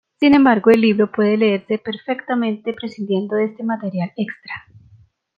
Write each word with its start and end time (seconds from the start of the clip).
Sin 0.19 0.33
embargo 0.33 0.71
el 0.71 0.81
libro 0.81 1.11
puede 1.11 1.37
leerse 1.37 1.77
perfectamente 1.77 2.73
prescindiendo 2.73 3.35
de 3.35 3.43
este 3.43 3.61
material 3.63 4.11
extra. 4.17 4.55